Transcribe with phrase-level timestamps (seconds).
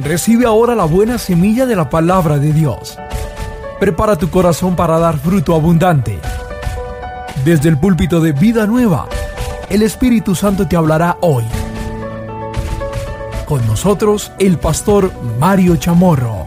[0.00, 2.96] Recibe ahora la buena semilla de la palabra de Dios.
[3.80, 6.20] Prepara tu corazón para dar fruto abundante.
[7.44, 9.08] Desde el púlpito de Vida Nueva,
[9.68, 11.42] el Espíritu Santo te hablará hoy.
[13.44, 16.46] Con nosotros, el pastor Mario Chamorro.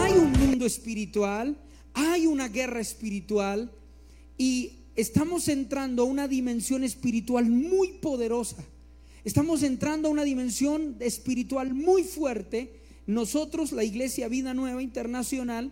[0.00, 1.58] Hay un mundo espiritual,
[1.92, 3.70] hay una guerra espiritual
[4.38, 8.64] y estamos entrando a una dimensión espiritual muy poderosa.
[9.28, 12.80] Estamos entrando a una dimensión espiritual muy fuerte.
[13.06, 15.70] Nosotros, la Iglesia Vida Nueva Internacional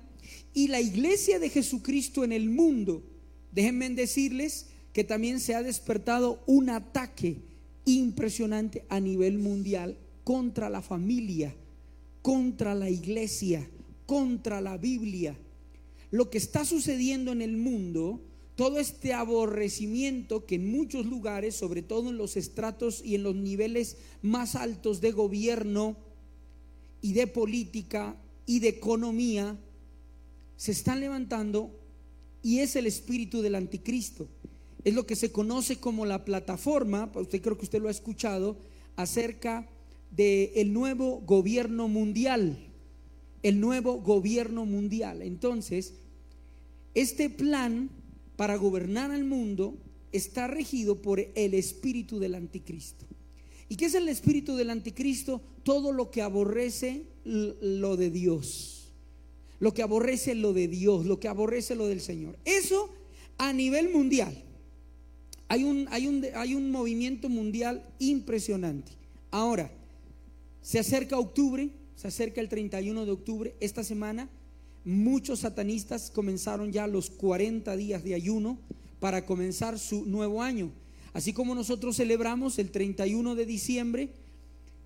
[0.52, 3.02] y la Iglesia de Jesucristo en el mundo,
[3.52, 7.38] déjenme decirles que también se ha despertado un ataque
[7.86, 11.56] impresionante a nivel mundial contra la familia,
[12.20, 13.66] contra la iglesia,
[14.04, 15.34] contra la Biblia.
[16.10, 18.20] Lo que está sucediendo en el mundo
[18.56, 23.36] todo este aborrecimiento que en muchos lugares, sobre todo en los estratos y en los
[23.36, 25.96] niveles más altos de gobierno
[27.02, 29.58] y de política y de economía,
[30.56, 31.70] se están levantando
[32.42, 34.26] y es el espíritu del anticristo.
[34.84, 38.56] Es lo que se conoce como la plataforma, usted creo que usted lo ha escuchado,
[38.96, 39.68] acerca
[40.10, 42.56] del el nuevo gobierno mundial.
[43.42, 45.20] El nuevo gobierno mundial.
[45.20, 45.92] Entonces,
[46.94, 47.90] este plan
[48.36, 49.76] para gobernar al mundo
[50.12, 53.06] está regido por el espíritu del anticristo.
[53.68, 55.40] ¿Y qué es el espíritu del anticristo?
[55.62, 58.92] Todo lo que aborrece lo de Dios.
[59.58, 62.38] Lo que aborrece lo de Dios, lo que aborrece lo del Señor.
[62.44, 62.90] Eso
[63.38, 64.36] a nivel mundial.
[65.48, 68.92] Hay un, hay un, hay un movimiento mundial impresionante.
[69.30, 69.70] Ahora,
[70.60, 74.28] se acerca octubre, se acerca el 31 de octubre, esta semana
[74.86, 78.56] muchos satanistas comenzaron ya los 40 días de ayuno
[79.00, 80.70] para comenzar su nuevo año.
[81.12, 84.10] Así como nosotros celebramos el 31 de diciembre,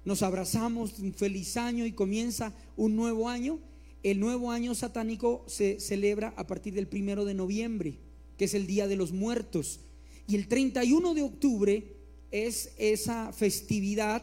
[0.07, 3.59] nos abrazamos un feliz año y comienza un nuevo año.
[4.03, 7.99] El nuevo año satánico se celebra a partir del primero de noviembre,
[8.39, 9.81] que es el Día de los Muertos.
[10.27, 11.85] Y el 31 de octubre
[12.31, 14.23] es esa festividad,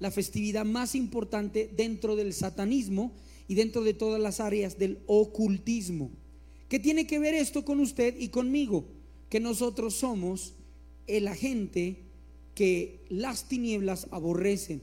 [0.00, 3.12] la festividad más importante dentro del satanismo
[3.48, 6.10] y dentro de todas las áreas del ocultismo.
[6.68, 8.84] ¿Qué tiene que ver esto con usted y conmigo?
[9.30, 10.54] Que nosotros somos
[11.06, 11.96] el agente
[12.54, 14.82] que las tinieblas aborrecen.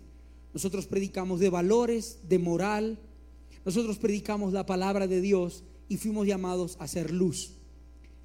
[0.54, 2.98] Nosotros predicamos de valores, de moral.
[3.64, 7.52] Nosotros predicamos la palabra de Dios y fuimos llamados a ser luz.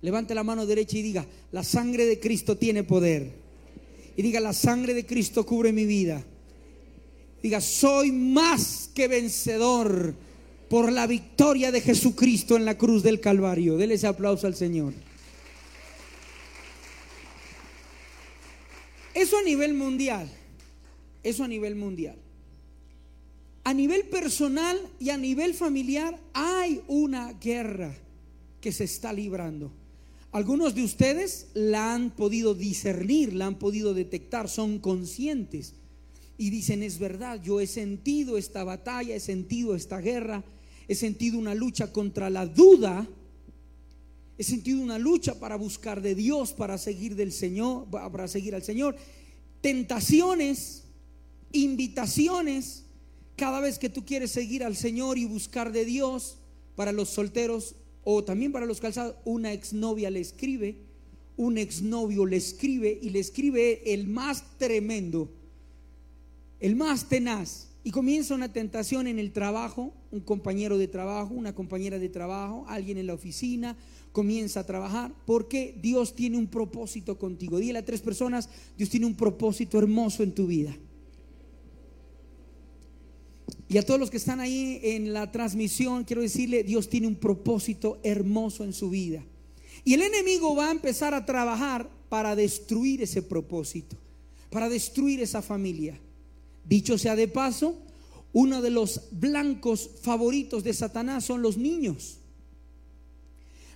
[0.01, 3.31] Levante la mano derecha y diga, la sangre de Cristo tiene poder.
[4.17, 6.25] Y diga, la sangre de Cristo cubre mi vida.
[7.43, 10.15] Diga, soy más que vencedor
[10.70, 13.76] por la victoria de Jesucristo en la cruz del Calvario.
[13.76, 14.94] Dele ese aplauso al Señor.
[19.12, 20.30] Eso a nivel mundial.
[21.25, 22.16] Eso a nivel mundial.
[23.64, 27.92] A nivel personal y a nivel familiar hay una guerra
[28.60, 29.72] que se está librando.
[30.30, 35.75] Algunos de ustedes la han podido discernir, la han podido detectar, son conscientes
[36.38, 40.44] y dicen, es verdad, yo he sentido esta batalla, he sentido esta guerra,
[40.91, 43.06] he sentido una lucha contra la duda,
[44.37, 48.65] he sentido una lucha para buscar de Dios, para seguir del Señor, para seguir al
[48.65, 48.97] Señor.
[49.61, 50.83] Tentaciones,
[51.53, 52.87] invitaciones,
[53.37, 56.39] cada vez que tú quieres seguir al Señor y buscar de Dios,
[56.75, 60.75] para los solteros o también para los calzados, una exnovia le escribe,
[61.37, 65.31] un exnovio le escribe y le escribe el más tremendo,
[66.59, 71.54] el más tenaz y comienza una tentación en el trabajo, un compañero de trabajo, una
[71.54, 73.76] compañera de trabajo, alguien en la oficina,
[74.12, 77.58] comienza a trabajar, porque Dios tiene un propósito contigo.
[77.58, 80.76] Dile a tres personas, Dios tiene un propósito hermoso en tu vida.
[83.68, 87.14] Y a todos los que están ahí en la transmisión, quiero decirle, Dios tiene un
[87.14, 89.24] propósito hermoso en su vida.
[89.84, 93.97] Y el enemigo va a empezar a trabajar para destruir ese propósito,
[94.50, 95.98] para destruir esa familia.
[96.71, 97.75] Dicho sea de paso,
[98.33, 102.19] uno de los blancos favoritos de Satanás son los niños.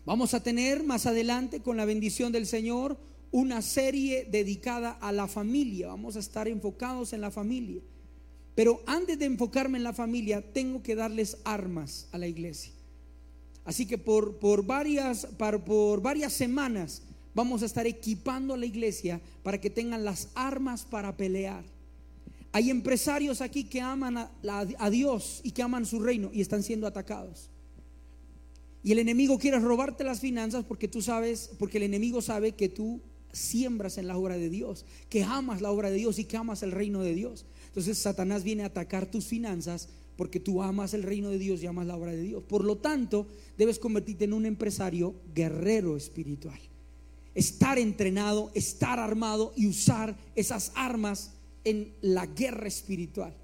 [0.07, 2.97] Vamos a tener más adelante, con la bendición del Señor,
[3.33, 5.89] una serie dedicada a la familia.
[5.89, 7.83] Vamos a estar enfocados en la familia.
[8.55, 12.73] Pero antes de enfocarme en la familia, tengo que darles armas a la iglesia.
[13.65, 15.27] Así que por, por, varias,
[15.67, 17.03] por varias semanas
[17.35, 21.74] vamos a estar equipando a la iglesia para que tengan las armas para pelear.
[22.55, 26.87] Hay empresarios aquí que aman a, Dios y que aman su reino y están siendo
[26.87, 27.51] atacados.
[28.85, 32.69] Y el enemigo quiere robarte las finanzas porque tú sabes, porque el enemigo sabe que
[32.69, 33.01] tú
[33.33, 36.63] siembras en la obra de Dios, que amas la obra de Dios y que amas
[36.63, 37.45] el reino de Dios.
[37.67, 41.67] Entonces Satanás viene a atacar tus finanzas porque tú amas el reino de Dios y
[41.67, 42.45] amas la obra de Dios.
[42.45, 43.27] Por lo tanto,
[43.59, 46.61] debes convertirte en un empresario guerrero espiritual.
[47.35, 51.33] Estar entrenado, estar armado y usar esas armas
[51.65, 53.35] en la guerra espiritual.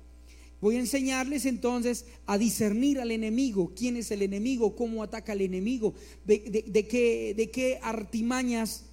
[0.60, 5.40] Voy a enseñarles entonces a discernir al enemigo, quién es el enemigo, cómo ataca al
[5.40, 5.94] enemigo,
[6.26, 6.42] de,
[6.88, 8.84] qué, de qué artimañas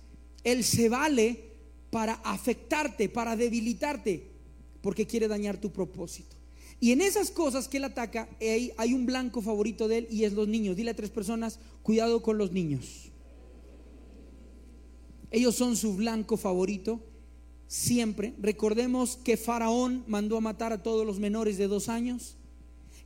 [0.45, 1.43] él se vale
[1.89, 4.23] para afectarte, para debilitarte,
[4.81, 6.37] porque quiere dañar tu propósito.
[6.79, 10.33] Y en esas cosas que él ataca, hay un blanco favorito de él y es
[10.33, 10.77] los niños.
[10.77, 13.11] Dile a tres personas, cuidado con los niños.
[15.31, 17.01] Ellos son su blanco favorito
[17.67, 18.33] siempre.
[18.39, 22.35] Recordemos que Faraón mandó a matar a todos los menores de dos años.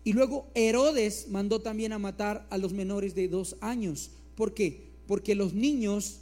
[0.04, 4.12] Y luego Herodes mandó también a matar a los menores de dos años.
[4.36, 4.92] ¿Por qué?
[5.08, 6.22] Porque los niños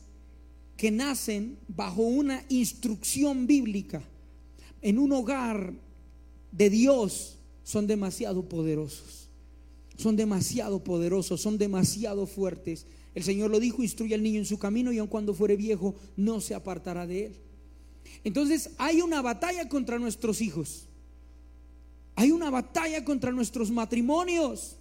[0.75, 4.01] que nacen bajo una instrucción bíblica
[4.81, 5.73] en un hogar
[6.51, 9.27] de Dios son demasiado poderosos.
[9.97, 12.85] Son demasiado poderosos, son demasiado fuertes.
[13.13, 15.95] El Señor lo dijo, instruye al niño en su camino y aun cuando fuere viejo
[16.15, 17.35] no se apartará de él.
[18.23, 20.87] Entonces hay una batalla contra nuestros hijos.
[22.15, 24.75] Hay una batalla contra nuestros matrimonios.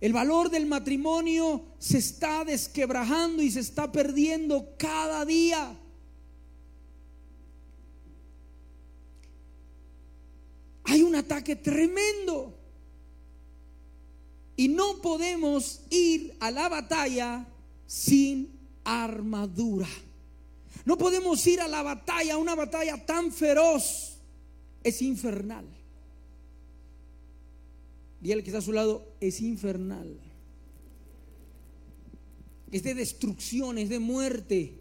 [0.00, 5.76] El valor del matrimonio se está desquebrajando y se está perdiendo cada día.
[10.84, 12.54] Hay un ataque tremendo.
[14.56, 17.46] Y no podemos ir a la batalla
[17.86, 19.88] sin armadura.
[20.88, 24.16] No podemos ir a la batalla, una batalla tan feroz.
[24.82, 25.66] Es infernal.
[28.22, 30.18] Y el que está a su lado es infernal.
[32.72, 34.78] Es de destrucción, es de muerte.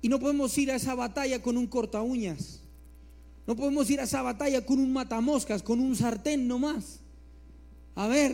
[0.00, 2.60] Y no podemos ir a esa batalla con un corta uñas.
[3.48, 7.00] No podemos ir a esa batalla con un matamoscas, con un sartén nomás.
[7.96, 8.32] A ver,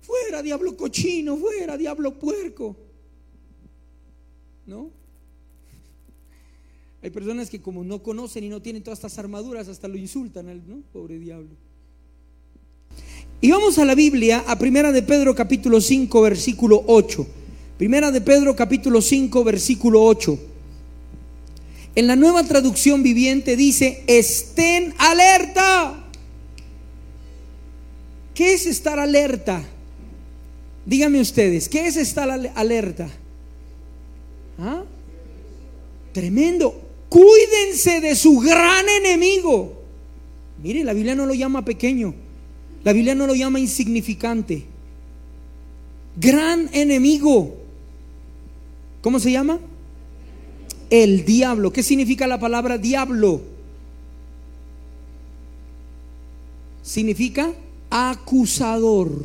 [0.00, 2.74] fuera diablo cochino, fuera diablo puerco.
[4.64, 5.01] ¿No?
[7.02, 10.48] Hay personas que como no conocen y no tienen todas estas armaduras, hasta lo insultan
[10.48, 10.60] al
[10.92, 11.50] pobre diablo.
[13.40, 17.26] Y vamos a la Biblia, a Primera de Pedro capítulo 5, versículo 8.
[17.76, 20.38] Primera de Pedro capítulo 5, versículo 8.
[21.96, 26.08] En la nueva traducción viviente dice, estén alerta.
[28.32, 29.64] ¿Qué es estar alerta?
[30.86, 33.08] Díganme ustedes, ¿qué es estar alerta?
[34.58, 34.84] ¿Ah?
[36.12, 36.81] Tremendo.
[37.12, 39.82] Cuídense de su gran enemigo.
[40.62, 42.14] Mire, la Biblia no lo llama pequeño.
[42.84, 44.64] La Biblia no lo llama insignificante.
[46.16, 47.54] Gran enemigo.
[49.02, 49.58] ¿Cómo se llama?
[50.88, 51.70] El diablo.
[51.70, 53.42] ¿Qué significa la palabra diablo?
[56.82, 57.52] Significa
[57.90, 59.22] acusador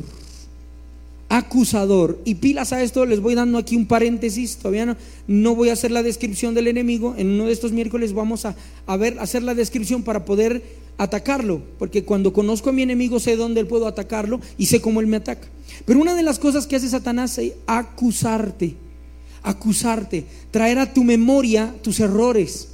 [1.28, 2.20] acusador.
[2.24, 4.96] Y pilas a esto, les voy dando aquí un paréntesis, todavía
[5.26, 8.56] no, voy a hacer la descripción del enemigo, en uno de estos miércoles vamos a,
[8.96, 10.62] ver, hacer la descripción para poder
[10.96, 15.06] atacarlo, porque cuando conozco a mi enemigo sé dónde puedo atacarlo y sé cómo él
[15.06, 15.48] me ataca.
[15.84, 18.74] Pero una de las cosas que hace Satanás es acusarte,
[19.42, 22.68] acusarte, traer a tu memoria tus errores,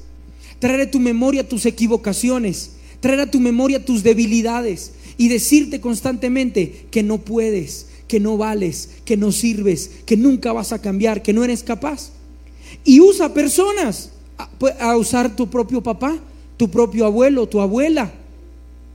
[0.58, 6.86] traer a tu memoria tus equivocaciones, traer a tu memoria tus debilidades y decirte constantemente
[6.90, 11.32] que no puedes, que no vales, que no sirves, que nunca vas a cambiar, que
[11.32, 12.10] no eres capaz.
[12.84, 14.10] Y usa personas
[14.80, 16.18] a, usar tu propio papá,
[16.56, 18.12] tu propio abuelo, tu abuela,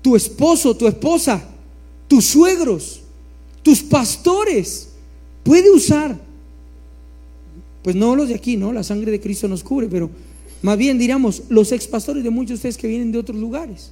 [0.01, 1.43] tu esposo, tu esposa,
[2.07, 3.01] tus suegros,
[3.63, 4.89] tus pastores.
[5.43, 6.17] Puede usar.
[7.83, 8.73] Pues no los de aquí, ¿no?
[8.73, 10.09] La sangre de Cristo nos cubre, pero
[10.61, 13.91] más bien diríamos los ex pastores de muchos de ustedes que vienen de otros lugares.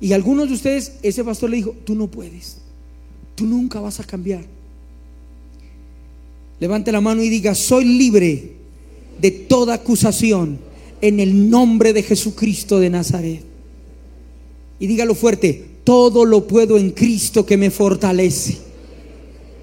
[0.00, 2.58] Y algunos de ustedes, ese pastor le dijo, tú no puedes.
[3.34, 4.44] Tú nunca vas a cambiar.
[6.60, 8.52] Levante la mano y diga, soy libre
[9.20, 10.58] de toda acusación
[11.00, 13.42] en el nombre de Jesucristo de Nazaret.
[14.78, 18.58] Y dígalo fuerte, todo lo puedo en Cristo que me fortalece.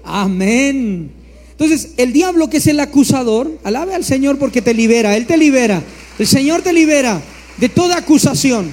[0.04, 1.10] Amén.
[1.50, 5.36] Entonces, el diablo que es el acusador, alabe al Señor porque te libera, Él te
[5.36, 5.82] libera.
[6.18, 7.22] El Señor te libera
[7.58, 8.70] de toda acusación.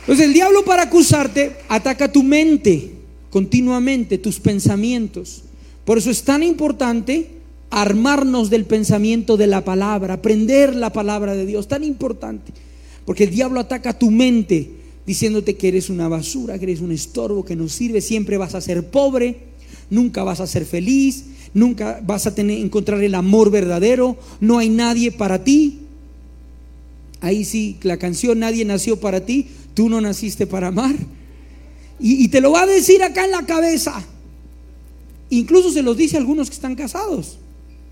[0.00, 2.97] Entonces, el diablo para acusarte ataca tu mente
[3.30, 5.42] continuamente tus pensamientos.
[5.84, 7.30] Por eso es tan importante
[7.70, 12.52] armarnos del pensamiento de la palabra, aprender la palabra de Dios, tan importante.
[13.04, 14.70] Porque el diablo ataca tu mente
[15.06, 18.60] diciéndote que eres una basura, que eres un estorbo, que no sirve, siempre vas a
[18.60, 19.38] ser pobre,
[19.88, 24.68] nunca vas a ser feliz, nunca vas a tener, encontrar el amor verdadero, no hay
[24.68, 25.78] nadie para ti.
[27.20, 30.94] Ahí sí, la canción Nadie nació para ti, tú no naciste para amar.
[32.00, 34.04] Y, te lo va a decir acá en la cabeza.
[35.30, 37.38] Incluso se los dice a algunos que están casados.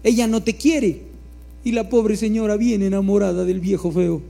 [0.05, 1.03] Ella no te quiere.
[1.65, 4.23] Y la pobre señora viene enamorada del viejo feo.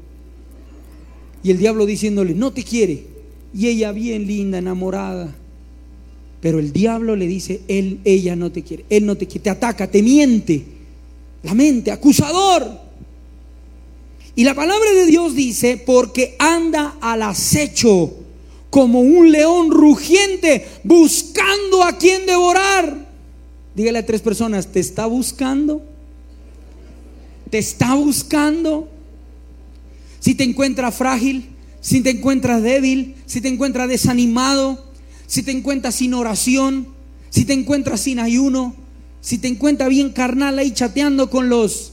[1.42, 3.04] Y el diablo diciéndole, no te quiere.
[3.52, 5.34] Y ella bien linda, enamorada.
[6.40, 8.86] Pero el diablo le dice, él, ella no te quiere.
[8.88, 9.44] Él no te quiere.
[9.44, 10.64] Te ataca, te miente.
[11.42, 12.80] La mente, acusador.
[14.34, 18.25] Y la palabra de Dios dice, porque anda al acecho
[18.76, 23.08] como un león rugiente buscando a quien devorar.
[23.74, 25.82] Dígale a tres personas, ¿te está buscando?
[27.48, 28.86] ¿Te está buscando?
[30.20, 31.48] Si te encuentra frágil,
[31.80, 34.84] si te encuentras débil, si te encuentras desanimado,
[35.26, 36.86] si te encuentras sin oración,
[37.30, 38.74] si te encuentras sin ayuno,
[39.22, 41.92] si te encuentras bien carnal ahí chateando con los,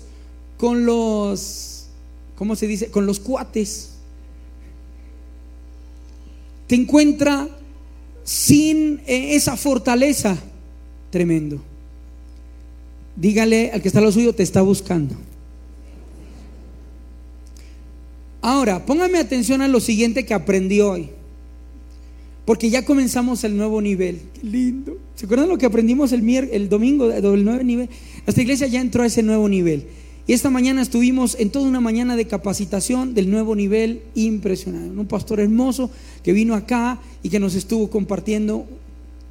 [0.57, 1.85] con los,
[2.35, 2.91] ¿cómo se dice?
[2.91, 3.92] Con los cuates.
[6.73, 7.47] Te encuentra
[8.23, 10.35] sin eh, esa fortaleza.
[11.11, 11.61] Tremendo.
[13.15, 15.13] Dígale al que está a lo suyo, te está buscando.
[18.41, 21.11] Ahora, póngame atención a lo siguiente que aprendí hoy.
[22.43, 24.21] Porque ya comenzamos el nuevo nivel.
[24.33, 24.97] Qué lindo.
[25.13, 27.87] ¿Se acuerdan lo que aprendimos el, el domingo del nuevo nivel?
[28.25, 29.85] Nuestra iglesia ya entró a ese nuevo nivel.
[30.25, 34.97] Y esta mañana estuvimos en toda una mañana de capacitación del nuevo nivel impresionante.
[34.97, 35.91] Un pastor hermoso
[36.23, 38.65] que vino acá y que nos estuvo compartiendo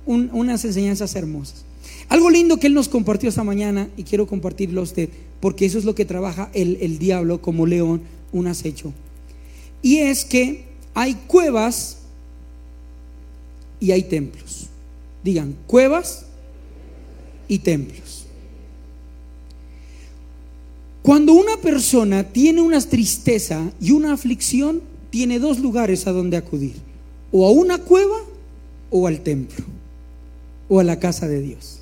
[0.04, 1.64] unas enseñanzas hermosas.
[2.08, 5.08] Algo lindo que él nos compartió esta mañana y quiero compartirlo a usted,
[5.40, 8.92] porque eso es lo que trabaja el, el diablo como león un acecho.
[9.80, 11.98] Y es que hay cuevas
[13.80, 14.66] y hay templos.
[15.24, 16.26] Digan, cuevas
[17.48, 18.21] y templos.
[21.02, 26.74] Cuando una persona tiene una tristeza y una aflicción, tiene dos lugares a donde acudir.
[27.32, 28.18] O a una cueva
[28.90, 29.64] o al templo.
[30.68, 31.80] O a la casa de Dios.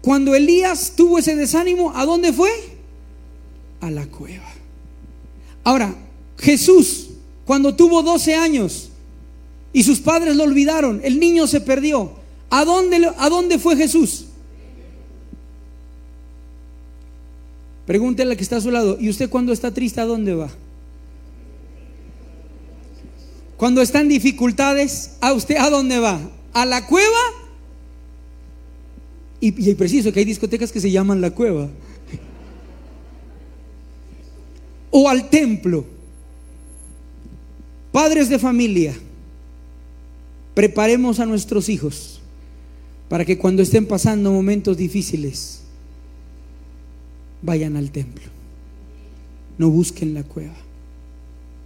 [0.00, 2.50] Cuando Elías tuvo ese desánimo, ¿a dónde fue?
[3.80, 4.48] A la cueva.
[5.62, 5.94] Ahora,
[6.38, 7.10] Jesús,
[7.44, 8.88] cuando tuvo 12 años
[9.72, 12.12] y sus padres lo olvidaron, el niño se perdió.
[12.50, 14.26] ¿A dónde, a dónde fue Jesús?
[17.92, 20.48] Pregúntele al que está a su lado, ¿y usted cuando está triste a dónde va?
[23.58, 26.18] Cuando está en dificultades, ¿a usted a dónde va?
[26.54, 27.18] ¿A la cueva?
[29.40, 31.68] Y, y preciso que hay discotecas que se llaman la cueva
[34.90, 35.84] o al templo.
[37.92, 38.94] Padres de familia,
[40.54, 42.22] preparemos a nuestros hijos
[43.10, 45.61] para que cuando estén pasando momentos difíciles,
[47.42, 48.24] vayan al templo.
[49.58, 50.54] No busquen la cueva.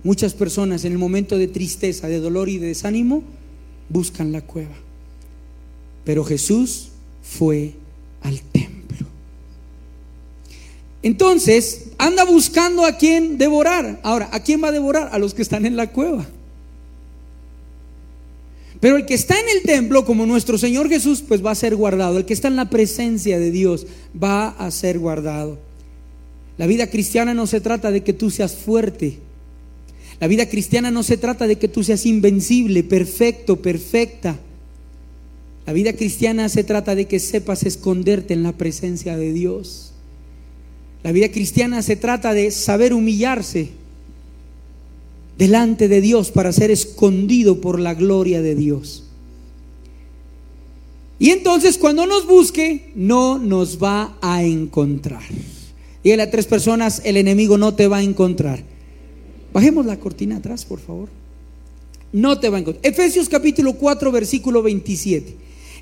[0.02, 3.22] Muchas personas en el momento de tristeza, de dolor y de desánimo,
[3.88, 4.74] buscan la cueva.
[6.04, 6.88] Pero Jesús
[7.22, 7.74] fue
[8.22, 9.06] al templo.
[11.02, 14.00] Entonces, anda buscando a quién devorar.
[14.02, 15.10] Ahora, ¿a quién va a devorar?
[15.12, 16.26] A los que están en la cueva.
[18.80, 21.76] Pero el que está en el templo, como nuestro Señor Jesús, pues va a ser
[21.76, 22.18] guardado.
[22.18, 23.86] El que está en la presencia de Dios
[24.22, 25.65] va a ser guardado.
[26.58, 29.18] La vida cristiana no se trata de que tú seas fuerte.
[30.20, 34.38] La vida cristiana no se trata de que tú seas invencible, perfecto, perfecta.
[35.66, 39.92] La vida cristiana se trata de que sepas esconderte en la presencia de Dios.
[41.02, 43.70] La vida cristiana se trata de saber humillarse
[45.36, 49.04] delante de Dios para ser escondido por la gloria de Dios.
[51.18, 55.22] Y entonces cuando nos busque, no nos va a encontrar.
[56.06, 58.62] Dígale a tres personas, el enemigo no te va a encontrar.
[59.52, 61.08] Bajemos la cortina atrás, por favor.
[62.12, 62.86] No te va a encontrar.
[62.86, 65.34] Efesios capítulo 4, versículo 27.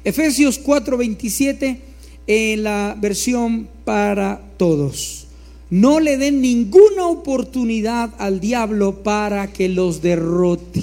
[0.03, 1.79] Efesios 4, 27
[2.27, 5.27] en la versión para todos.
[5.69, 10.83] No le den ninguna oportunidad al diablo para que los derrote.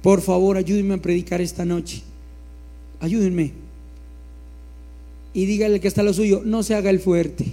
[0.00, 2.00] Por favor, ayúdenme a predicar esta noche.
[2.98, 3.63] Ayúdenme.
[5.34, 7.44] Y dígale que está lo suyo, no se haga el fuerte.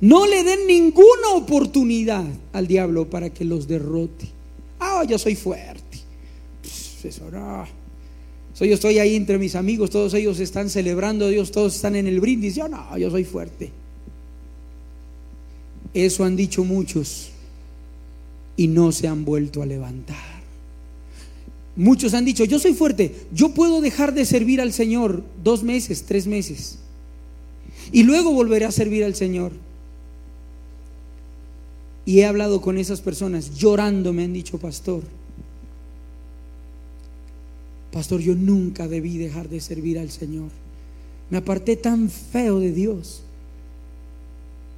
[0.00, 4.28] No le den ninguna oportunidad al diablo para que los derrote.
[4.78, 5.98] Ah, yo soy fuerte.
[7.02, 7.78] eso no
[8.66, 12.06] yo estoy ahí entre mis amigos, todos ellos están celebrando a Dios, todos están en
[12.06, 12.56] el brindis.
[12.56, 13.70] Yo no, yo soy fuerte.
[15.94, 17.30] Eso han dicho muchos
[18.56, 20.37] y no se han vuelto a levantar.
[21.78, 26.02] Muchos han dicho, yo soy fuerte, yo puedo dejar de servir al Señor dos meses,
[26.02, 26.80] tres meses,
[27.92, 29.52] y luego volveré a servir al Señor.
[32.04, 35.04] Y he hablado con esas personas, llorando me han dicho, pastor,
[37.92, 40.50] pastor, yo nunca debí dejar de servir al Señor.
[41.30, 43.22] Me aparté tan feo de Dios.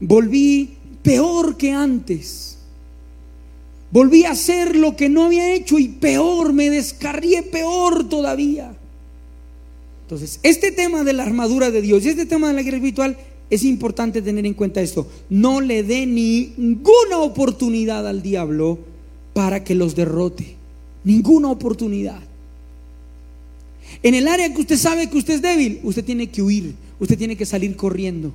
[0.01, 2.59] Volví peor que antes.
[3.91, 8.77] Volví a hacer lo que no había hecho y peor, me descarrié peor todavía.
[10.03, 13.17] Entonces, este tema de la armadura de Dios y este tema de la guerra espiritual
[13.49, 15.09] es importante tener en cuenta esto.
[15.29, 18.79] No le dé ninguna oportunidad al diablo
[19.33, 20.55] para que los derrote.
[21.03, 22.21] Ninguna oportunidad.
[24.03, 27.19] En el área que usted sabe que usted es débil, usted tiene que huir, usted
[27.19, 28.33] tiene que salir corriendo.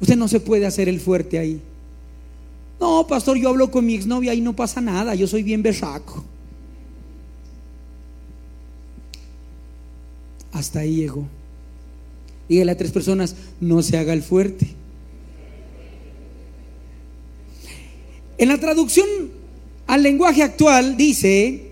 [0.00, 1.60] Usted no se puede hacer el fuerte ahí.
[2.82, 6.24] No, pastor, yo hablo con mi exnovia y no pasa nada, yo soy bien berraco.
[10.50, 11.24] Hasta ahí llegó.
[12.48, 14.66] Dígale a tres personas, no se haga el fuerte.
[18.36, 19.06] En la traducción
[19.86, 21.70] al lenguaje actual dice,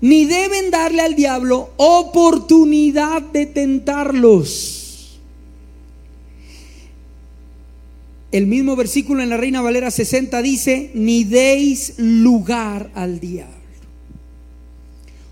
[0.00, 4.85] ni deben darle al diablo oportunidad de tentarlos.
[8.36, 13.54] El mismo versículo en la Reina Valera 60 dice, ni deis lugar al diablo.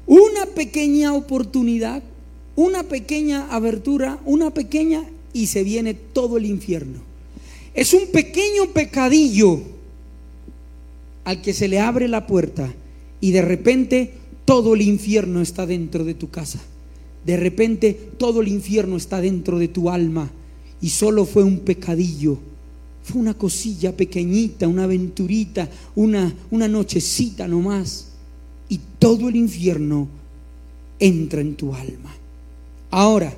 [0.06, 2.02] Una pequeña oportunidad,
[2.56, 7.00] una pequeña abertura, una pequeña y se viene todo el infierno.
[7.74, 9.60] Es un pequeño pecadillo
[11.24, 12.72] al que se le abre la puerta
[13.20, 14.14] y de repente
[14.46, 16.60] todo el infierno está dentro de tu casa.
[17.26, 20.30] De repente todo el infierno está dentro de tu alma
[20.80, 22.38] y solo fue un pecadillo
[23.04, 28.08] fue una cosilla pequeñita, una aventurita, una, una nochecita nomás.
[28.68, 30.08] Y todo el infierno
[30.98, 32.14] entra en tu alma.
[32.90, 33.36] Ahora,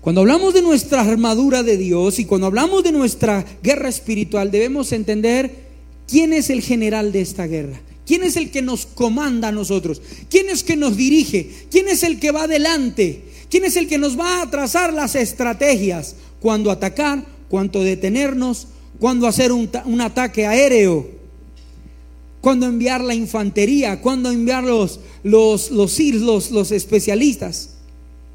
[0.00, 4.92] cuando hablamos de nuestra armadura de Dios y cuando hablamos de nuestra guerra espiritual, debemos
[4.92, 5.64] entender
[6.06, 7.80] quién es el general de esta guerra.
[8.06, 10.00] ¿Quién es el que nos comanda a nosotros?
[10.28, 11.50] ¿Quién es que nos dirige?
[11.70, 13.24] ¿Quién es el que va adelante?
[13.50, 16.16] ¿Quién es el que nos va a trazar las estrategias?
[16.38, 18.66] Cuando atacar, cuánto detenernos,
[18.98, 21.08] cuándo hacer un, ataque aéreo,
[22.40, 27.70] cuándo enviar la infantería, cuándo enviar los, los, los, los especialistas.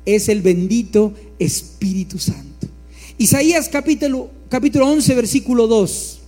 [0.06, 2.70] Es el bendito Espíritu Santo.
[3.18, 6.20] Isaías capítulo, capítulo 11, versículo 2,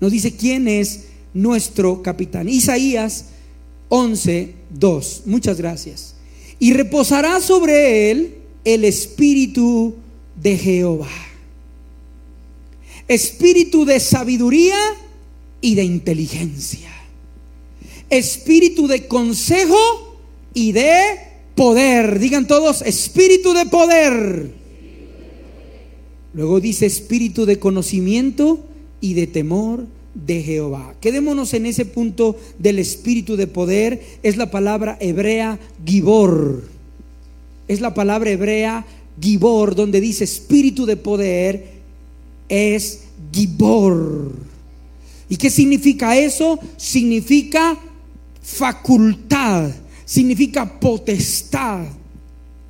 [0.00, 2.48] nos dice quién es nuestro capitán.
[2.48, 3.24] Isaías
[3.88, 5.22] 11, 2.
[5.26, 6.14] Muchas gracias.
[6.60, 9.96] Y reposará sobre él el Espíritu
[10.40, 11.08] de Jehová
[13.08, 14.76] espíritu de sabiduría
[15.60, 16.90] y de inteligencia,
[18.10, 19.78] espíritu de consejo
[20.54, 21.00] y de
[21.54, 22.18] poder.
[22.18, 24.50] Digan todos, espíritu de poder.
[26.34, 28.60] Luego dice espíritu de conocimiento
[29.00, 30.94] y de temor de Jehová.
[31.00, 34.02] Quedémonos en ese punto del espíritu de poder.
[34.22, 36.64] Es la palabra hebrea gibor.
[37.68, 38.86] Es la palabra hebrea
[39.20, 41.75] gibor, donde dice espíritu de poder
[42.48, 44.32] es Gibor.
[45.28, 46.58] ¿Y qué significa eso?
[46.76, 47.78] Significa
[48.42, 49.70] facultad,
[50.04, 51.84] significa potestad.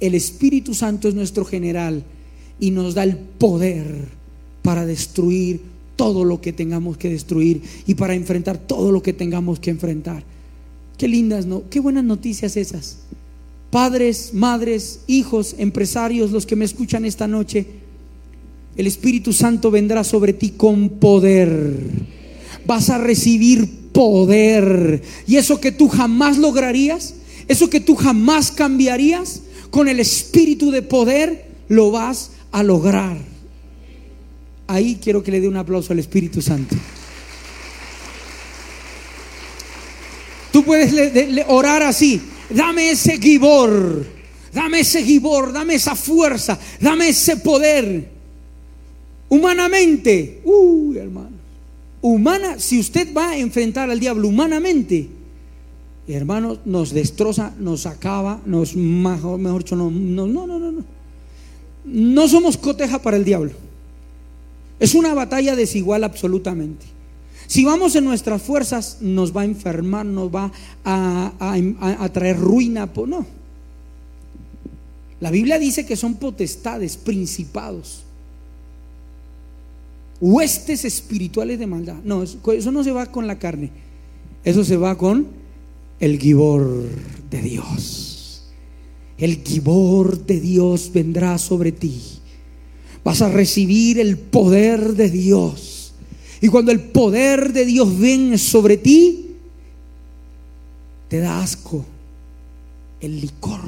[0.01, 2.05] El Espíritu Santo es nuestro general
[2.59, 4.09] y nos da el poder
[4.63, 5.61] para destruir
[5.97, 10.25] todo lo que tengamos que destruir y para enfrentar todo lo que tengamos que enfrentar.
[10.99, 11.69] Qué lindas, ¿no?
[11.69, 12.99] Qué buenas noticias esas.
[13.71, 17.67] Padres, madres, hijos, empresarios, los que me escuchan esta noche
[18.77, 21.75] el Espíritu Santo vendrá sobre ti con poder.
[22.67, 25.03] Vas a recibir poder.
[25.27, 27.15] Y eso que tú jamás lograrías,
[27.49, 33.17] eso que tú jamás cambiarías, con el Espíritu de poder lo vas a lograr.
[34.67, 36.77] Ahí quiero que le dé un aplauso al Espíritu Santo.
[40.53, 40.93] Tú puedes
[41.49, 42.21] orar así.
[42.51, 44.07] Dame ese gibor.
[44.53, 45.53] Dame ese gibor.
[45.53, 46.59] Dame esa fuerza.
[46.81, 48.16] Dame ese poder.
[49.29, 51.37] Humanamente, uy, hermano.
[52.01, 55.09] Humana, si usted va a enfrentar al diablo humanamente,
[56.07, 60.85] hermano, nos destroza, nos acaba, nos mejor, mejor dicho, no, no, no, no, no.
[61.85, 63.53] No somos coteja para el diablo.
[64.79, 66.87] Es una batalla desigual absolutamente.
[67.47, 70.53] Si vamos en nuestras fuerzas, nos va a enfermar, nos va
[70.85, 72.89] a, traer ruina.
[73.07, 73.27] No.
[75.21, 78.06] La Biblia dice que son potestades, principados
[80.21, 81.97] huestes espirituales de maldad.
[82.05, 83.71] No, eso no se va con la carne,
[84.45, 85.27] eso se va con
[86.01, 86.89] el Gibor
[87.31, 88.45] de Dios.
[89.19, 92.01] El Gibor de Dios vendrá sobre ti.
[93.03, 95.95] Vas a recibir el poder de Dios.
[96.41, 99.37] Y cuando el poder de Dios viene sobre ti,
[101.09, 101.85] te da asco
[103.01, 103.61] el licor.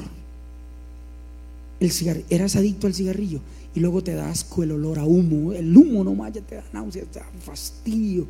[1.80, 1.92] El
[2.28, 3.40] eras adicto al cigarrillo
[3.78, 5.52] y luego te da asco el olor a humo.
[5.52, 8.26] El humo nomás ya te da náusea, te da fastidio.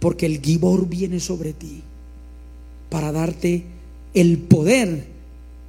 [0.00, 1.82] Porque el gibor viene sobre ti
[2.88, 3.64] para darte
[4.14, 5.04] el poder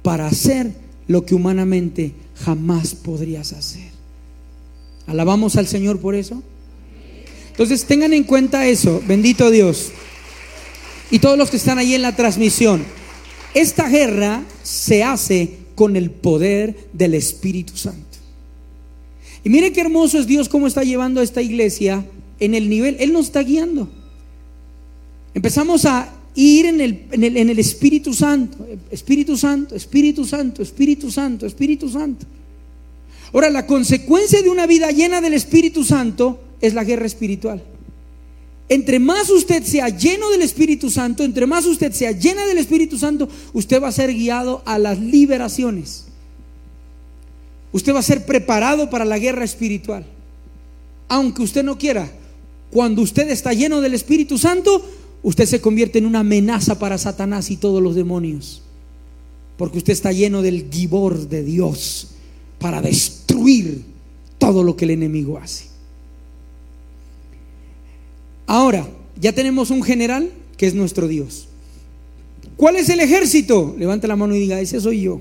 [0.02, 0.72] para hacer
[1.08, 3.90] lo que humanamente jamás podrías hacer.
[5.06, 6.42] Alabamos al Señor por eso.
[7.50, 9.90] Entonces tengan en cuenta eso, bendito Dios.
[11.10, 12.82] Y todos los que están ahí en la transmisión,
[13.52, 18.18] esta guerra se hace con el poder del Espíritu Santo.
[19.42, 22.04] Y mire qué hermoso es Dios cómo está llevando a esta iglesia
[22.38, 23.88] en el nivel, Él nos está guiando.
[25.32, 28.58] Empezamos a ir en el, en el, Espíritu Santo,
[28.90, 32.26] Espíritu Santo, Espíritu Santo, Espíritu Santo, Espíritu Santo.
[33.32, 37.62] Ahora, la consecuencia de una vida llena del Espíritu Santo es la guerra espiritual.
[38.70, 42.96] Entre más usted sea lleno del Espíritu Santo, entre más usted sea llena del Espíritu
[42.96, 46.04] Santo, usted va a ser guiado a las liberaciones.
[47.72, 50.06] Usted va a ser preparado para la guerra espiritual.
[51.08, 52.12] Aunque usted no quiera,
[52.70, 54.88] cuando usted está lleno del Espíritu Santo,
[55.24, 58.62] usted se convierte en una amenaza para Satanás y todos los demonios.
[59.56, 62.10] Porque usted está lleno del gibor de Dios
[62.60, 63.82] para destruir
[64.38, 65.69] todo lo que el enemigo hace.
[68.50, 68.84] Ahora,
[69.14, 71.46] ya tenemos un general que es nuestro Dios.
[72.56, 73.76] ¿Cuál es el ejército?
[73.78, 75.20] Levante la mano y diga, ese soy yo.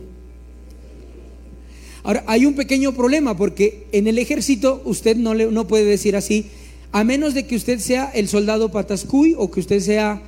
[2.02, 6.16] Ahora, hay un pequeño problema porque en el ejército usted no, le, no puede decir
[6.16, 6.48] así,
[6.92, 10.24] a menos de que usted sea el soldado patascuy o que usted sea,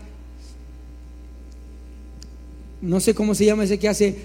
[2.84, 4.16] no sé cómo se llama ese que hace...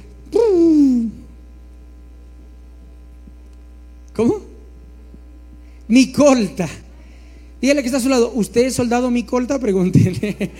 [4.15, 4.43] ¿Cómo?
[5.89, 6.69] Micolta.
[7.61, 9.59] Dígale que está a su lado, ¿usted es soldado Micolta?
[9.61, 10.51] Pregúntele.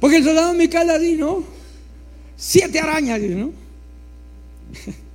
[0.00, 1.44] Porque el soldado Micolta así, ¿no?
[2.36, 3.52] Siete arañas, ¿no?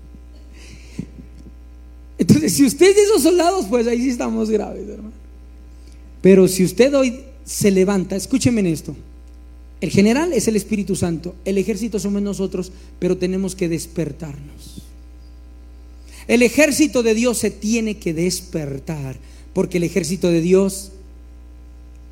[2.18, 5.14] Entonces, si usted es de esos soldados, pues ahí sí estamos graves, hermano.
[6.22, 8.96] Pero si usted hoy se levanta, escúcheme en esto.
[9.82, 14.82] El general es el Espíritu Santo, el ejército somos nosotros, pero tenemos que despertarnos.
[16.26, 19.18] El ejército de Dios se tiene que despertar,
[19.54, 20.92] porque el ejército de Dios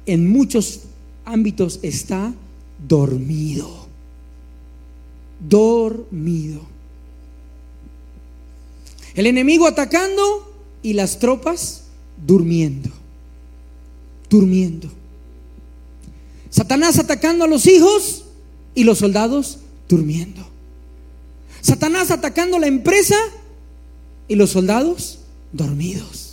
[0.06, 0.82] en muchos
[1.26, 2.34] ámbitos está
[2.88, 3.88] dormido.
[5.40, 6.62] Dormido.
[9.16, 11.84] El enemigo atacando y las tropas
[12.26, 12.92] durmiendo
[14.32, 14.90] durmiendo.
[16.50, 18.26] Satanás atacando a los hijos
[18.74, 20.48] y los soldados durmiendo.
[21.62, 23.18] Satanás atacando la empresa
[24.28, 25.20] y los soldados
[25.52, 26.31] dormidos.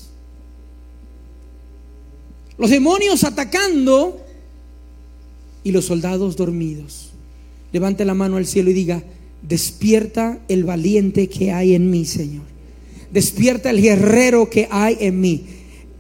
[2.59, 4.21] Los demonios atacando
[5.65, 7.11] y los soldados dormidos.
[7.73, 9.03] Levante la mano al cielo y diga,
[9.43, 12.45] despierta el valiente que hay en mí, Señor.
[13.13, 15.45] Despierta el guerrero que hay en mí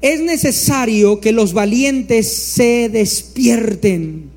[0.00, 4.30] es necesario que los valientes se despierten.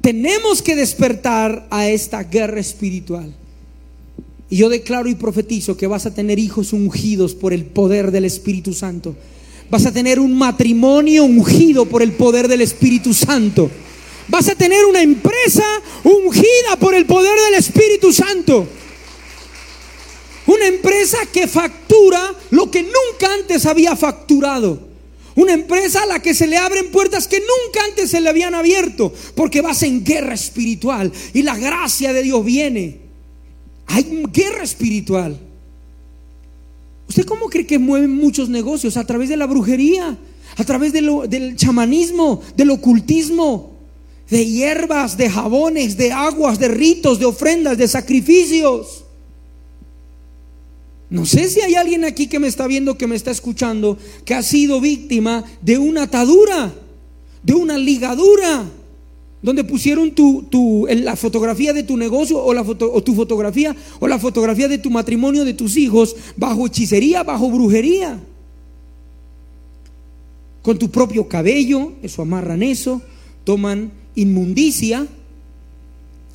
[0.00, 3.34] Tenemos que despertar a esta guerra espiritual.
[4.48, 8.24] Y yo declaro y profetizo que vas a tener hijos ungidos por el poder del
[8.24, 9.16] Espíritu Santo.
[9.70, 13.70] Vas a tener un matrimonio ungido por el poder del Espíritu Santo.
[14.28, 15.64] Vas a tener una empresa
[16.04, 18.66] ungida por el poder del Espíritu Santo.
[20.46, 24.86] Una empresa que factura lo que nunca antes había facturado.
[25.34, 28.54] Una empresa a la que se le abren puertas que nunca antes se le habían
[28.54, 33.00] abierto, porque vas en guerra espiritual y la gracia de Dios viene.
[33.86, 35.38] Hay guerra espiritual.
[37.08, 38.96] ¿Usted cómo cree que mueven muchos negocios?
[38.96, 40.16] A través de la brujería,
[40.56, 43.76] a través del chamanismo, del ocultismo,
[44.28, 49.04] de hierbas, de jabones, de aguas, de ritos, de ofrendas, de sacrificios.
[51.08, 54.34] No sé si hay alguien aquí que me está viendo, que me está escuchando, que
[54.34, 56.74] ha sido víctima de una atadura,
[57.44, 58.64] de una ligadura,
[59.42, 64.18] donde pusieron tu, la fotografía de tu negocio o, la o tu fotografía o la
[64.18, 68.20] fotografía de tu matrimonio, de tus hijos, bajo hechicería, bajo brujería.
[70.62, 73.02] Con tu propio cabello, eso amarran eso,
[73.44, 75.06] toman inmundicia,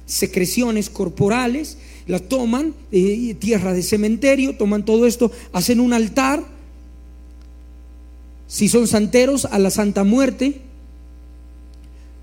[0.05, 6.43] secreciones corporales la toman, eh, tierra de cementerio, toman todo esto, hacen un altar,
[8.47, 10.59] si son santeros, a la Santa Muerte,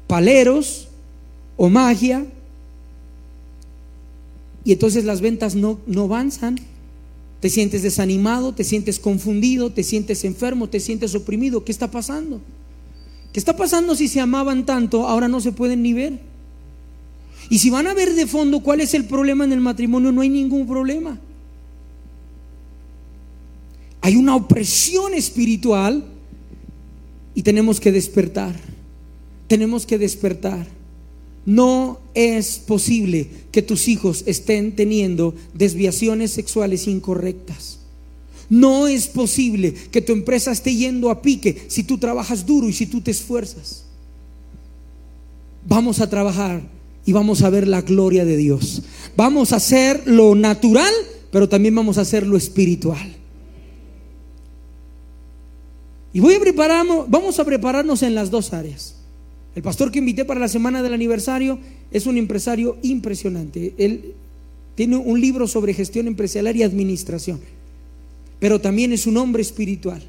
[0.08, 0.88] paleros,
[1.56, 2.26] o magia.
[4.64, 6.58] Y entonces las ventas no, no avanzan.
[7.40, 11.64] Te sientes desanimado, te sientes confundido, te sientes enfermo, te sientes oprimido.
[11.64, 12.40] ¿Qué está pasando?
[13.32, 16.18] ¿Qué está pasando si se amaban tanto, ahora no se pueden ni ver?
[17.50, 20.22] Y si van a ver de fondo cuál es el problema en el matrimonio, no
[20.22, 21.18] hay ningún problema.
[24.00, 26.04] Hay una opresión espiritual
[27.34, 28.54] y tenemos que despertar.
[29.48, 30.68] Tenemos que despertar.
[31.44, 37.78] No es posible que tus hijos estén teniendo desviaciones sexuales incorrectas.
[38.50, 42.72] No es posible que tu empresa esté yendo a pique si tú trabajas duro y
[42.72, 43.84] si tú te esfuerzas.
[45.66, 46.62] Vamos a trabajar
[47.04, 48.82] y vamos a ver la gloria de Dios.
[49.16, 50.92] Vamos a hacer lo natural,
[51.30, 53.16] pero también vamos a hacer lo espiritual.
[56.12, 58.97] Y voy a prepararnos, vamos a prepararnos en las dos áreas.
[59.58, 61.58] El pastor que invité para la semana del aniversario
[61.90, 63.74] es un empresario impresionante.
[63.76, 64.14] Él
[64.76, 67.40] tiene un libro sobre gestión empresarial y administración,
[68.38, 70.00] pero también es un hombre espiritual,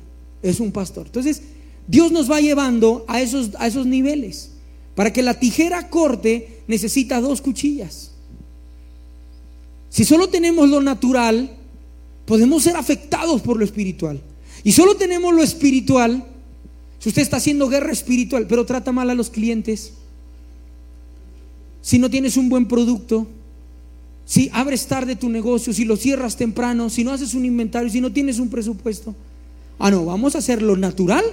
[0.43, 1.07] es un pastor.
[1.07, 1.41] Entonces,
[1.87, 4.51] Dios nos va llevando a esos, a esos niveles.
[4.93, 8.11] Para que la tijera corte necesita dos cuchillas.
[9.89, 11.57] Si solo tenemos lo natural,
[12.27, 14.21] podemos ser afectados por lo espiritual.
[14.63, 16.23] Y solo tenemos lo espiritual,
[16.99, 19.93] si usted está haciendo guerra espiritual, pero trata mal a los clientes,
[21.81, 23.25] si no tienes un buen producto,
[24.25, 28.01] si abres tarde tu negocio, si lo cierras temprano, si no haces un inventario, si
[28.01, 29.15] no tienes un presupuesto.
[29.79, 31.23] Ah, no, vamos a hacer lo natural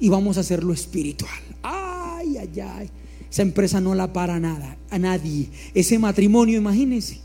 [0.00, 1.30] y vamos a hacer lo espiritual.
[1.62, 2.90] Ay, ay, ay.
[3.30, 5.48] Esa empresa no la para nada, a nadie.
[5.72, 7.20] Ese matrimonio, imagínense.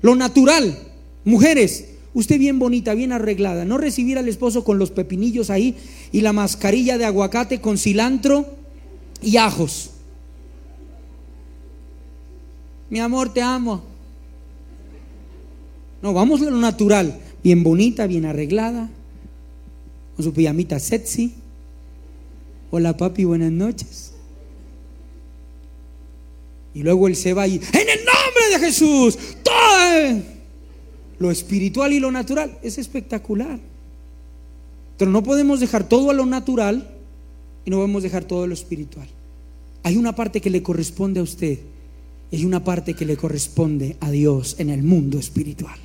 [0.00, 0.78] Lo natural,
[1.24, 5.76] mujeres, usted bien bonita, bien arreglada, no recibir al esposo con los pepinillos ahí
[6.12, 8.46] y la mascarilla de aguacate con cilantro
[9.22, 9.90] y ajos.
[12.90, 13.82] Mi amor, te amo.
[16.02, 18.88] No, vamos a lo natural, bien bonita, bien arreglada,
[20.16, 21.34] con su pijamita sexy.
[22.70, 24.12] Hola papi, buenas noches.
[26.74, 30.37] Y luego él se va y, en el nombre de Jesús, todo
[31.18, 33.58] lo espiritual y lo natural es espectacular.
[34.96, 36.88] Pero no podemos dejar todo a lo natural
[37.64, 39.08] y no podemos dejar todo a lo espiritual.
[39.82, 41.58] Hay una parte que le corresponde a usted
[42.30, 45.78] y hay una parte que le corresponde a Dios en el mundo espiritual.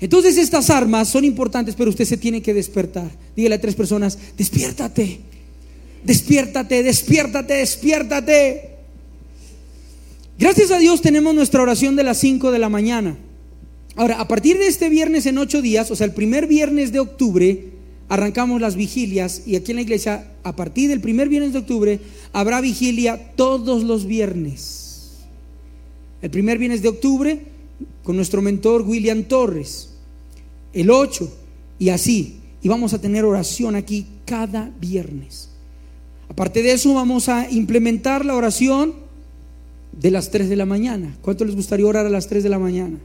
[0.00, 3.10] Entonces estas armas son importantes, pero usted se tiene que despertar.
[3.34, 5.20] Dígale a tres personas, despiértate,
[6.04, 8.70] despiértate, despiértate, despiértate.
[10.38, 13.16] Gracias a Dios tenemos nuestra oración de las 5 de la mañana.
[13.96, 17.00] Ahora, a partir de este viernes en ocho días, o sea, el primer viernes de
[17.00, 17.72] octubre,
[18.08, 22.00] arrancamos las vigilias y aquí en la iglesia, a partir del primer viernes de octubre,
[22.32, 25.16] habrá vigilia todos los viernes.
[26.20, 27.40] El primer viernes de octubre,
[28.02, 29.90] con nuestro mentor William Torres.
[30.74, 31.32] El 8
[31.78, 32.36] y así.
[32.62, 35.48] Y vamos a tener oración aquí cada viernes.
[36.28, 38.94] Aparte de eso, vamos a implementar la oración
[39.92, 41.16] de las 3 de la mañana.
[41.22, 42.98] ¿Cuánto les gustaría orar a las 3 de la mañana?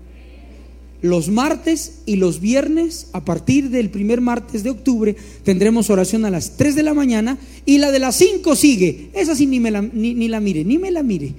[1.01, 6.29] Los martes y los viernes, a partir del primer martes de octubre, tendremos oración a
[6.29, 9.09] las 3 de la mañana y la de las 5 sigue.
[9.13, 11.33] Esa sí ni, me la, ni, la mire, ni me la mire,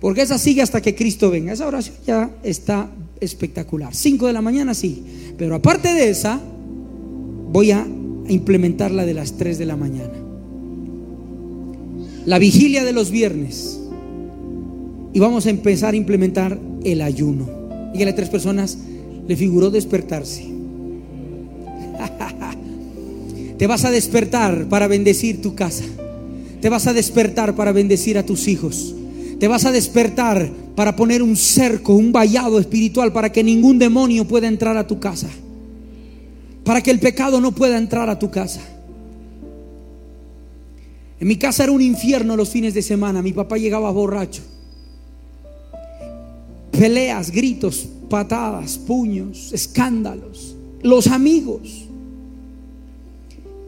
[0.00, 1.52] porque esa sigue hasta que Cristo venga.
[1.52, 2.90] Esa oración ya está
[3.20, 3.94] espectacular.
[3.94, 5.04] 5 de la mañana sí,
[5.38, 6.40] pero aparte de esa,
[7.52, 7.86] voy a
[8.28, 10.14] implementar la de las 3 de la mañana.
[12.24, 13.80] La vigilia de los viernes.
[15.12, 17.48] Y vamos a empezar a implementar el ayuno.
[17.92, 18.76] Dígale a tres personas,
[19.26, 20.44] le figuró despertarse.
[23.58, 25.84] Te vas a despertar para bendecir tu casa.
[26.60, 28.94] Te vas a despertar para bendecir a tus hijos.
[29.38, 34.26] Te vas a despertar para poner un cerco, un vallado espiritual para que ningún demonio
[34.26, 35.28] pueda entrar a tu casa.
[36.64, 38.60] Para que el pecado no pueda entrar a tu casa.
[41.18, 43.22] En mi casa era un infierno los fines de semana.
[43.22, 44.42] Mi papá llegaba borracho.
[46.72, 51.86] Peleas, gritos, patadas, puños, escándalos, los amigos.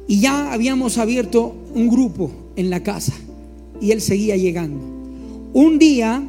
[0.07, 3.15] Y ya habíamos abierto un grupo en la casa
[3.81, 4.81] y él seguía llegando.
[5.53, 6.23] Un día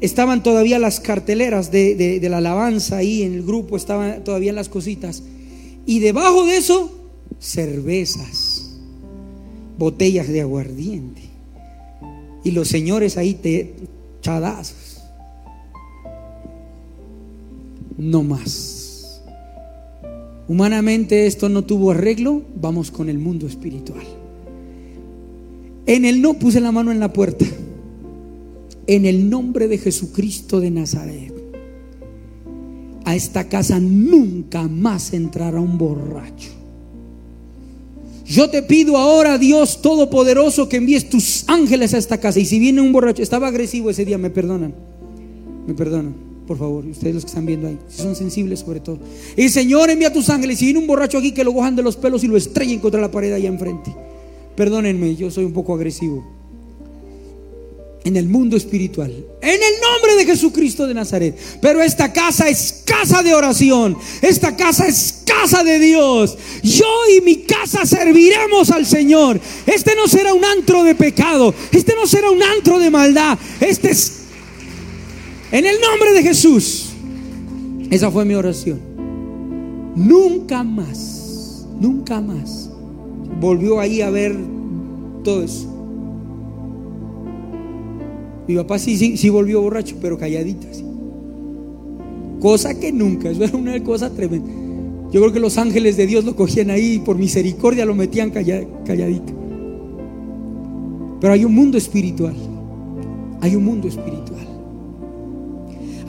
[0.00, 5.22] estaban todavía las carteleras de, la alabanza ahí en el grupo, estaban todavía las cositas.
[5.86, 6.92] Y debajo de eso,
[7.38, 8.78] cervezas,
[9.78, 11.22] botellas de aguardiente.
[12.44, 13.74] Y los señores ahí te,
[18.02, 19.22] no más.
[20.48, 24.02] Humanamente esto no tuvo arreglo, vamos con el mundo espiritual.
[25.86, 27.44] En el no puse la mano en la puerta.
[28.86, 31.32] En el nombre de Jesucristo de Nazaret.
[33.04, 36.50] A esta casa nunca más entrará un borracho.
[38.24, 42.40] Yo te pido ahora, Dios Todopoderoso, que envíes tus ángeles a esta casa.
[42.40, 44.74] Y si viene un borracho, estaba agresivo ese día, me perdonan.
[45.66, 46.84] Me perdonan, por favor.
[46.86, 48.98] Ustedes los que están viendo ahí, si son sensibles sobre todo.
[49.36, 50.58] Y Señor, envía tus ángeles.
[50.58, 53.00] Si viene un borracho aquí, que lo cojan de los pelos y lo estrellen contra
[53.00, 53.94] la pared allá enfrente.
[54.56, 56.24] Perdónenme, yo soy un poco agresivo.
[58.04, 59.10] En el mundo espiritual.
[59.40, 61.38] En el nombre de Jesucristo de Nazaret.
[61.60, 63.96] Pero esta casa es casa de oración.
[64.20, 66.36] Esta casa es casa de Dios.
[66.64, 66.84] Yo
[67.16, 69.40] y mi casa serviremos al Señor.
[69.66, 71.54] Este no será un antro de pecado.
[71.70, 73.38] Este no será un antro de maldad.
[73.60, 74.21] Este es...
[75.52, 76.90] En el nombre de Jesús.
[77.90, 78.80] Esa fue mi oración.
[79.94, 81.66] Nunca más.
[81.78, 82.72] Nunca más
[83.42, 84.36] volvió ahí a ver
[85.24, 85.68] todo eso.
[88.46, 90.84] Mi papá sí, sí, sí volvió borracho, pero calladito así.
[92.40, 94.48] Cosa que nunca, eso era una cosa tremenda.
[95.10, 98.30] Yo creo que los ángeles de Dios lo cogían ahí y por misericordia lo metían
[98.30, 99.32] calladito.
[101.20, 102.34] Pero hay un mundo espiritual.
[103.40, 104.31] Hay un mundo espiritual.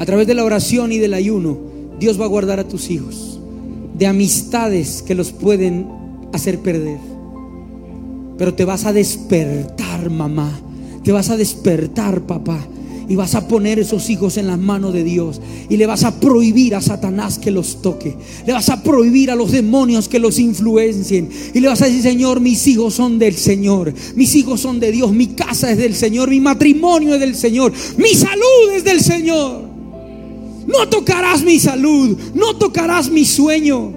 [0.03, 1.57] A través de la oración y del ayuno,
[1.97, 3.39] Dios va a guardar a tus hijos
[3.97, 5.87] de amistades que los pueden
[6.33, 6.97] hacer perder.
[8.37, 10.59] Pero te vas a despertar, mamá.
[11.05, 12.59] Te vas a despertar, papá.
[13.07, 15.39] Y vas a poner esos hijos en las manos de Dios.
[15.69, 18.17] Y le vas a prohibir a Satanás que los toque.
[18.45, 21.29] Le vas a prohibir a los demonios que los influencien.
[21.53, 23.93] Y le vas a decir, Señor, mis hijos son del Señor.
[24.15, 25.13] Mis hijos son de Dios.
[25.13, 26.29] Mi casa es del Señor.
[26.29, 27.71] Mi matrimonio es del Señor.
[27.95, 29.72] Mi salud es del Señor.
[30.65, 32.17] No tocarás mi salud.
[32.33, 33.93] No tocarás mi sueño.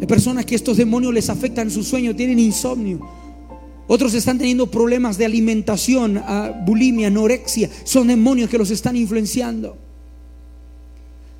[0.00, 3.00] Hay personas que estos demonios les afectan su sueño, tienen insomnio.
[3.86, 6.22] Otros están teniendo problemas de alimentación,
[6.64, 7.68] bulimia, anorexia.
[7.84, 9.76] Son demonios que los están influenciando.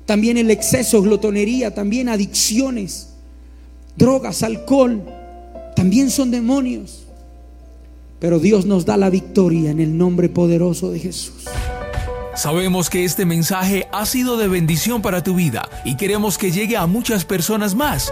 [0.05, 3.07] También el exceso, glotonería, también adicciones,
[3.95, 5.01] drogas, alcohol,
[5.75, 7.03] también son demonios.
[8.19, 11.45] Pero Dios nos da la victoria en el nombre poderoso de Jesús.
[12.35, 16.77] Sabemos que este mensaje ha sido de bendición para tu vida y queremos que llegue
[16.77, 18.11] a muchas personas más.